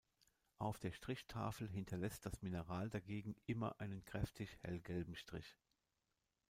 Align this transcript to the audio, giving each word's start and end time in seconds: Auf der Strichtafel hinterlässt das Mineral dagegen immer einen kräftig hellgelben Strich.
Auf 0.57 0.79
der 0.79 0.93
Strichtafel 0.93 1.69
hinterlässt 1.69 2.25
das 2.25 2.41
Mineral 2.41 2.89
dagegen 2.89 3.35
immer 3.45 3.79
einen 3.79 4.03
kräftig 4.03 4.57
hellgelben 4.63 5.15
Strich. 5.15 5.55